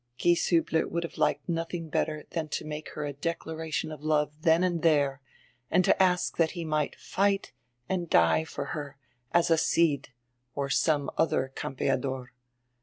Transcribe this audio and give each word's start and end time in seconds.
Gieshiibler 0.17 0.89
would 0.89 1.03
have 1.03 1.19
liked 1.19 1.47
nodiing 1.47 1.91
better 1.91 2.23
dian 2.31 2.47
to 2.47 2.65
make 2.65 2.89
her 2.93 3.05
a 3.05 3.13
declaration 3.13 3.91
of 3.91 4.01
love 4.03 4.33
dien 4.41 4.63
and 4.63 4.81
die 4.81 4.95
re, 5.03 5.17
and 5.69 5.85
to 5.85 6.01
ask 6.01 6.37
diat 6.37 6.49
he 6.53 6.65
might 6.65 6.95
fight 6.95 7.51
and 7.87 8.09
die 8.09 8.43
for 8.43 8.65
her 8.73 8.97
as 9.31 9.51
a 9.51 9.59
Cid 9.59 10.09
or 10.55 10.71
some 10.71 11.11
odier 11.19 11.53
campeador. 11.53 12.29